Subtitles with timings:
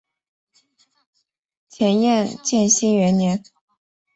[1.69, 3.43] 前燕建熙元年。